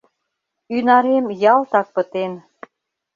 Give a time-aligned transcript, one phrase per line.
[0.75, 2.33] Ӱнарем ялтак пытен...